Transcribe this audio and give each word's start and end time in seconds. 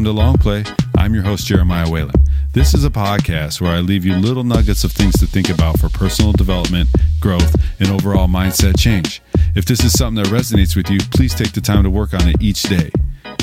welcome 0.00 0.16
to 0.16 0.22
Long 0.22 0.38
Play. 0.38 0.64
I'm 0.96 1.12
your 1.12 1.22
host, 1.22 1.46
Jeremiah 1.46 1.90
Whalen. 1.90 2.14
This 2.54 2.72
is 2.72 2.86
a 2.86 2.90
podcast 2.90 3.60
where 3.60 3.72
I 3.72 3.80
leave 3.80 4.02
you 4.02 4.16
little 4.16 4.44
nuggets 4.44 4.82
of 4.82 4.92
things 4.92 5.12
to 5.20 5.26
think 5.26 5.50
about 5.50 5.78
for 5.78 5.90
personal 5.90 6.32
development, 6.32 6.88
growth, 7.20 7.54
and 7.78 7.90
overall 7.90 8.26
mindset 8.26 8.78
change. 8.80 9.20
If 9.54 9.66
this 9.66 9.84
is 9.84 9.92
something 9.92 10.22
that 10.22 10.32
resonates 10.32 10.74
with 10.74 10.88
you, 10.88 11.00
please 11.12 11.34
take 11.34 11.52
the 11.52 11.60
time 11.60 11.82
to 11.82 11.90
work 11.90 12.14
on 12.14 12.26
it 12.26 12.36
each 12.40 12.62
day. 12.62 12.90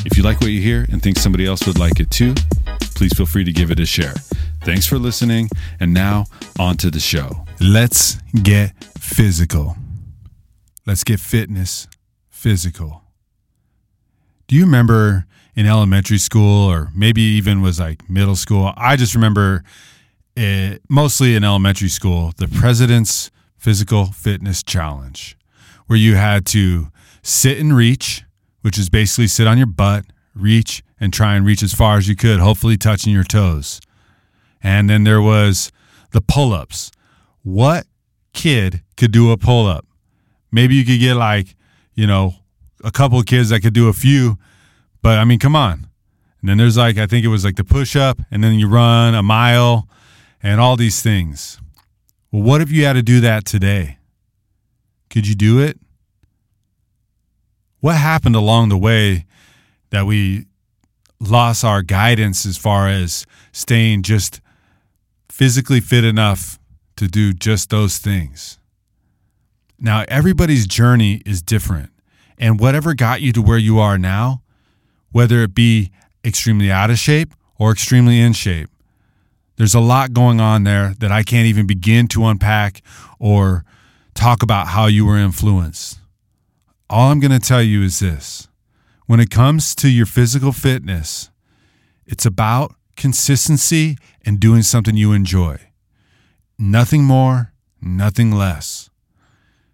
If 0.04 0.18
you 0.18 0.24
like 0.24 0.42
what 0.42 0.50
you 0.50 0.60
hear 0.60 0.88
and 0.92 1.00
think 1.00 1.20
somebody 1.20 1.46
else 1.46 1.68
would 1.68 1.78
like 1.78 2.00
it 2.00 2.10
too, 2.10 2.34
please 2.96 3.14
feel 3.16 3.28
free 3.28 3.44
to 3.44 3.54
give 3.54 3.70
it 3.70 3.80
a 3.80 3.86
share. 3.86 4.16
Thanks 4.64 4.88
for 4.88 4.98
listening, 4.98 5.50
and 5.80 5.94
now 5.94 6.26
on 6.58 6.78
to 6.78 6.90
the 6.90 7.00
show. 7.00 7.46
Let's 7.62 8.18
get 8.42 8.74
physical. 8.98 9.78
Let's 10.88 11.04
get 11.04 11.20
fitness 11.20 11.88
physical. 12.32 13.04
Do 14.48 14.56
you 14.56 14.66
remember 14.66 15.28
in 15.58 15.66
elementary 15.66 16.20
school 16.20 16.70
or 16.70 16.92
maybe 16.94 17.22
even 17.22 17.62
was 17.62 17.80
like 17.80 18.08
middle 18.10 18.36
school? 18.36 18.72
I 18.78 18.96
just 18.96 19.16
remember 19.16 19.64
it, 20.36 20.84
mostly 20.88 21.36
in 21.36 21.44
elementary 21.44 21.90
school, 21.90 22.32
the 22.38 22.48
President's 22.48 23.32
Physical 23.58 24.06
Fitness 24.06 24.62
Challenge, 24.62 25.36
where 25.88 25.98
you 25.98 26.16
had 26.16 26.46
to 26.48 26.90
sit 27.24 27.58
and 27.58 27.76
reach, 27.76 28.24
which 28.62 28.78
is 28.78 28.90
basically 28.90 29.28
sit 29.28 29.48
on 29.48 29.58
your 29.58 29.68
butt, 29.68 30.06
reach, 30.36 30.84
and 31.00 31.12
try 31.12 31.36
and 31.36 31.44
reach 31.44 31.64
as 31.64 31.74
far 31.74 31.98
as 31.98 32.08
you 32.08 32.16
could, 32.16 32.40
hopefully 32.40 32.78
touching 32.78 33.12
your 33.12 33.24
toes. 33.24 33.82
And 34.62 34.88
then 34.88 35.06
there 35.06 35.22
was 35.22 35.72
the 36.12 36.22
pull 36.22 36.54
ups. 36.54 36.92
What 37.42 37.88
kid 38.34 38.84
could 38.96 39.12
do 39.12 39.32
a 39.32 39.38
pull 39.38 39.66
up? 39.66 39.88
Maybe 40.52 40.76
you 40.76 40.86
could 40.86 41.00
get 41.00 41.16
like, 41.16 41.56
you 41.96 42.06
know, 42.06 42.36
a 42.84 42.92
couple 42.92 43.20
of 43.20 43.26
kids 43.26 43.50
that 43.50 43.62
could 43.62 43.74
do 43.74 43.88
a 43.88 43.94
few, 43.94 44.38
but 45.02 45.20
I 45.20 45.26
mean, 45.26 45.40
come 45.40 45.56
on. 45.56 45.88
And 46.42 46.50
then 46.50 46.58
there's 46.58 46.78
like, 46.78 46.98
I 46.98 47.08
think 47.08 47.26
it 47.26 47.30
was 47.30 47.44
like 47.44 47.56
the 47.56 47.64
push 47.64 47.96
up, 47.96 48.20
and 48.30 48.44
then 48.44 48.60
you 48.60 48.68
run 48.68 49.16
a 49.16 49.24
mile 49.24 49.88
and 50.42 50.62
all 50.62 50.76
these 50.76 51.02
things. 51.02 51.60
Well, 52.32 52.44
what 52.44 52.62
if 52.62 52.72
you 52.72 52.86
had 52.86 52.94
to 52.94 53.04
do 53.04 53.20
that 53.22 53.46
today? 53.46 53.98
Could 55.10 55.28
you 55.28 55.36
do 55.36 55.60
it? 55.60 55.80
What 57.80 57.96
happened 57.96 58.36
along 58.36 58.70
the 58.70 58.78
way 58.78 59.26
that 59.90 60.06
we 60.06 60.46
lost 61.20 61.64
our 61.64 61.82
guidance 61.82 62.46
as 62.46 62.58
far 62.58 62.88
as 62.88 63.26
staying 63.52 64.04
just 64.04 64.42
physically 65.30 65.80
fit 65.80 66.04
enough 66.04 66.60
to 66.98 67.08
do 67.08 67.34
just 67.34 67.70
those 67.70 67.98
things? 67.98 68.60
Now, 69.80 70.06
everybody's 70.08 70.68
journey 70.68 71.22
is 71.26 71.42
different. 71.42 71.92
And 72.38 72.60
whatever 72.60 72.94
got 72.94 73.22
you 73.22 73.32
to 73.34 73.42
where 73.42 73.58
you 73.58 73.80
are 73.80 73.98
now, 73.98 74.42
whether 75.12 75.42
it 75.44 75.56
be 75.56 75.92
extremely 76.24 76.72
out 76.72 76.90
of 76.90 77.00
shape 77.00 77.34
or 77.58 77.72
extremely 77.72 78.20
in 78.20 78.34
shape, 78.34 78.70
there's 79.58 79.74
a 79.74 79.80
lot 79.80 80.14
going 80.14 80.40
on 80.40 80.64
there 80.64 80.94
that 81.00 81.12
I 81.12 81.24
can't 81.24 81.48
even 81.48 81.66
begin 81.66 82.08
to 82.10 82.26
unpack 82.26 82.82
or 83.20 83.66
talk 84.14 84.44
about 84.44 84.68
how 84.68 84.86
you 84.86 85.06
were 85.06 85.18
influenced. 85.18 86.00
All 86.90 87.12
I'm 87.12 87.20
going 87.20 87.32
to 87.32 87.40
tell 87.40 87.62
you 87.62 87.84
is 87.84 88.00
this 88.00 88.48
when 89.08 89.20
it 89.20 89.30
comes 89.30 89.74
to 89.76 89.90
your 89.90 90.06
physical 90.06 90.52
fitness, 90.52 91.30
it's 92.06 92.26
about 92.26 92.76
consistency 92.96 93.98
and 94.26 94.40
doing 94.40 94.62
something 94.62 94.96
you 94.96 95.14
enjoy. 95.14 95.58
Nothing 96.58 97.04
more, 97.04 97.54
nothing 97.82 98.32
less. 98.32 98.90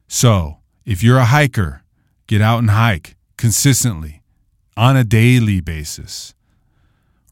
So, 0.08 0.58
if 0.86 1.04
you're 1.04 1.18
a 1.18 1.26
hiker, 1.26 1.84
get 2.28 2.42
out 2.42 2.60
and 2.60 2.72
hike 2.72 3.16
consistently 3.38 4.23
on 4.76 4.96
a 4.98 5.04
daily 5.04 5.62
basis. 5.62 6.34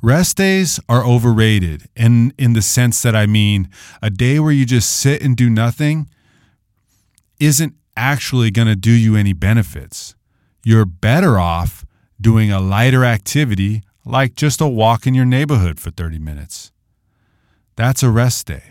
Rest 0.02 0.38
days 0.38 0.80
are 0.89 1.06
overrated, 1.06 1.88
and 1.95 2.34
in 2.38 2.53
the 2.53 2.62
sense 2.62 3.02
that 3.03 3.16
I 3.16 3.28
mean 3.28 3.69
a 4.02 4.09
day 4.09 4.40
where 4.40 4.52
you 4.52 4.66
just 4.66 4.91
sit 4.91 5.22
and 5.22 5.38
do 5.38 5.50
nothing 5.50 6.09
isn't 7.40 7.75
actually 7.96 8.50
going 8.51 8.68
to 8.68 8.75
do 8.75 8.91
you 8.91 9.16
any 9.16 9.34
benefits. 9.34 10.16
You're 10.63 10.85
better 10.85 11.40
off 11.40 11.85
doing 12.19 12.51
a 12.51 12.59
lighter 12.59 13.03
activity 13.03 13.84
like 14.06 14.35
just 14.35 14.62
a 14.62 14.68
walk 14.68 15.06
in 15.06 15.13
your 15.13 15.25
neighborhood 15.25 15.80
for 15.80 15.91
30 15.91 16.19
minutes. 16.19 16.72
That's 17.75 18.03
a 18.03 18.09
rest 18.09 18.47
day. 18.47 18.71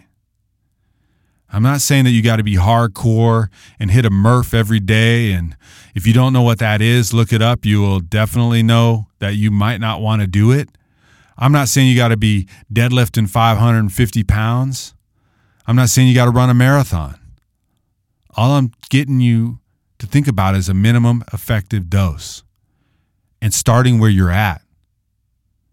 I'm 1.52 1.62
not 1.62 1.80
saying 1.80 2.04
that 2.04 2.10
you 2.10 2.22
got 2.22 2.36
to 2.36 2.44
be 2.44 2.54
hardcore 2.54 3.48
and 3.78 3.90
hit 3.90 4.04
a 4.04 4.10
Murph 4.10 4.54
every 4.54 4.80
day. 4.80 5.32
And 5.32 5.56
if 5.94 6.06
you 6.06 6.12
don't 6.12 6.32
know 6.32 6.42
what 6.42 6.58
that 6.60 6.80
is, 6.80 7.12
look 7.12 7.32
it 7.32 7.42
up. 7.42 7.64
You 7.64 7.80
will 7.80 8.00
definitely 8.00 8.62
know 8.62 9.08
that 9.18 9.34
you 9.34 9.50
might 9.50 9.80
not 9.80 10.00
want 10.00 10.22
to 10.22 10.28
do 10.28 10.52
it. 10.52 10.68
I'm 11.36 11.52
not 11.52 11.68
saying 11.68 11.88
you 11.88 11.96
got 11.96 12.08
to 12.08 12.16
be 12.16 12.46
deadlifting 12.72 13.28
550 13.28 14.24
pounds. 14.24 14.94
I'm 15.66 15.76
not 15.76 15.88
saying 15.88 16.08
you 16.08 16.14
got 16.14 16.26
to 16.26 16.30
run 16.30 16.50
a 16.50 16.54
marathon. 16.54 17.18
All 18.36 18.52
I'm 18.52 18.72
getting 18.90 19.20
you 19.20 19.58
to 19.98 20.06
think 20.06 20.28
about 20.28 20.54
is 20.54 20.68
a 20.68 20.74
minimum 20.74 21.24
effective 21.32 21.90
dose 21.90 22.44
and 23.42 23.52
starting 23.52 23.98
where 23.98 24.10
you're 24.10 24.30
at. 24.30 24.62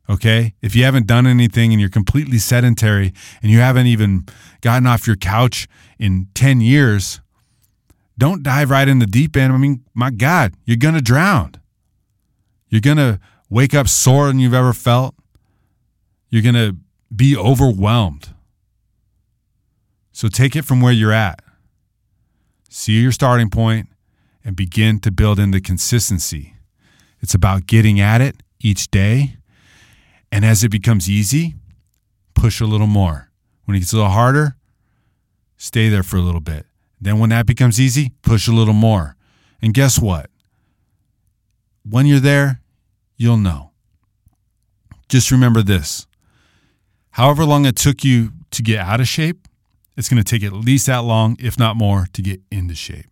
Okay. 0.10 0.54
If 0.62 0.76
you 0.76 0.84
haven't 0.84 1.08
done 1.08 1.28
anything 1.28 1.72
and 1.74 1.82
you're 1.82 1.90
completely 1.90 2.38
sedentary 2.38 3.14
and 3.42 3.52
you 3.52 3.60
haven't 3.60 3.88
even 3.88 4.26
gotten 4.62 4.88
off 4.88 5.06
your 5.06 5.18
couch 5.18 5.68
in 6.00 6.28
10 6.34 6.62
years, 6.62 7.20
don't 8.18 8.42
dive 8.42 8.70
right 8.70 8.88
in 8.88 9.00
the 9.00 9.06
deep 9.06 9.36
end. 9.36 9.54
I 9.54 9.58
mean, 9.58 9.84
my 9.94 10.10
God, 10.10 10.54
you're 10.66 10.78
going 10.78 10.96
to 10.96 11.02
drown. 11.02 11.54
You're 12.70 12.82
going 12.82 12.98
to 12.98 13.20
wake 13.50 13.74
up 13.74 13.88
sore 13.88 14.28
than 14.28 14.40
you've 14.40 14.54
ever 14.54 14.74
felt. 14.74 15.16
You're 16.30 16.42
going 16.42 16.56
to 16.56 16.78
be 17.14 17.36
overwhelmed. 17.36 18.34
So 20.12 20.28
take 20.30 20.56
it 20.56 20.66
from 20.66 20.82
where 20.82 20.94
you're 20.94 21.14
at. 21.14 21.42
See 22.70 23.00
your 23.02 23.12
starting 23.12 23.50
point 23.50 23.90
and 24.44 24.56
begin 24.56 25.00
to 25.02 25.12
build 25.12 25.40
in 25.40 25.52
the 25.52 25.62
consistency. 25.62 26.56
It's 27.22 27.34
about 27.34 27.68
getting 27.68 28.00
at 28.00 28.22
it 28.22 28.38
each 28.60 28.90
day 28.90 29.38
and 30.32 30.46
as 30.46 30.64
it 30.64 30.70
becomes 30.70 31.10
easy, 31.10 31.56
push 32.34 32.62
a 32.62 32.66
little 32.66 32.88
more. 32.88 33.30
When 33.66 33.76
it 33.76 33.80
gets 33.80 33.94
a 33.94 33.98
little 33.98 34.12
harder, 34.12 34.56
stay 35.58 35.90
there 35.90 36.04
for 36.04 36.18
a 36.18 36.22
little 36.22 36.42
bit. 36.42 36.66
Then 37.00 37.20
when 37.20 37.30
that 37.30 37.46
becomes 37.46 37.80
easy, 37.80 38.12
push 38.22 38.48
a 38.48 38.54
little 38.54 38.74
more. 38.74 39.16
And 39.62 39.74
guess 39.74 40.00
what? 40.00 40.30
When 41.88 42.06
you're 42.06 42.20
there, 42.20 42.62
you'll 43.18 43.38
know. 43.38 43.72
Just 45.10 45.32
remember 45.32 45.62
this 45.62 46.08
however 47.18 47.44
long 47.44 47.66
it 47.66 47.76
took 47.76 48.04
you 48.04 48.32
to 48.52 48.62
get 48.62 48.80
out 48.80 49.00
of 49.00 49.08
shape, 49.08 49.48
it's 49.98 50.08
going 50.08 50.24
to 50.24 50.24
take 50.24 50.44
at 50.44 50.54
least 50.54 50.86
that 50.86 51.00
long, 51.00 51.36
if 51.40 51.58
not 51.58 51.76
more, 51.76 52.08
to 52.14 52.22
get 52.22 52.40
into 52.52 52.76
shape. 52.76 53.08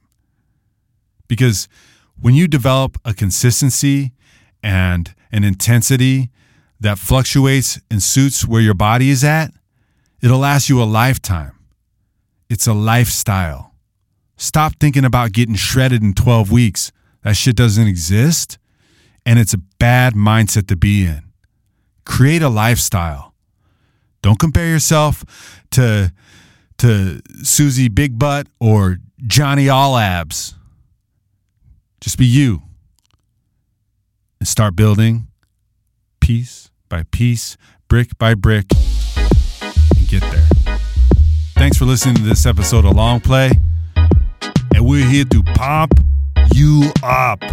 Because 1.27 1.67
when 2.19 2.35
you 2.35 2.47
develop 2.47 2.99
a 3.03 3.15
consistency 3.15 4.11
and 4.61 5.15
an 5.31 5.43
intensity 5.43 6.29
that 6.85 6.99
fluctuates 6.99 7.79
and 7.89 8.01
suits 8.01 8.45
where 8.45 8.61
your 8.61 8.75
body 8.75 9.09
is 9.09 9.23
at, 9.23 9.51
it'll 10.21 10.39
last 10.39 10.69
you 10.69 10.81
a 10.81 10.85
lifetime. 10.85 11.51
It's 12.47 12.67
a 12.67 12.73
lifestyle. 12.73 13.73
Stop 14.37 14.73
thinking 14.79 15.03
about 15.03 15.31
getting 15.31 15.55
shredded 15.55 16.03
in 16.03 16.13
12 16.13 16.51
weeks. 16.51 16.91
That 17.23 17.35
shit 17.35 17.55
doesn't 17.55 17.87
exist. 17.87 18.59
And 19.25 19.39
it's 19.39 19.53
a 19.53 19.57
bad 19.79 20.13
mindset 20.13 20.67
to 20.67 20.75
be 20.75 21.05
in. 21.05 21.23
Create 22.05 22.43
a 22.43 22.49
lifestyle. 22.49 23.33
Don't 24.21 24.37
compare 24.37 24.67
yourself 24.67 25.23
to, 25.71 26.13
to 26.77 27.19
Susie 27.41 27.89
Big 27.89 28.19
Butt 28.19 28.45
or 28.59 28.99
Johnny 29.25 29.69
All 29.69 29.97
Abs. 29.97 30.53
Just 31.99 32.19
be 32.19 32.27
you 32.27 32.61
and 34.39 34.47
start 34.47 34.75
building 34.75 35.27
piece 36.19 36.69
by 36.89 37.03
piece, 37.11 37.57
brick 37.87 38.17
by 38.17 38.33
brick, 38.33 38.65
and 39.15 40.07
get 40.07 40.21
there. 40.21 40.77
Thanks 41.55 41.77
for 41.77 41.85
listening 41.85 42.15
to 42.15 42.21
this 42.23 42.45
episode 42.45 42.85
of 42.85 42.95
Long 42.95 43.19
Play, 43.19 43.51
and 43.95 44.85
we're 44.85 45.07
here 45.07 45.25
to 45.25 45.43
pop 45.43 45.91
you 46.53 46.91
up. 47.03 47.43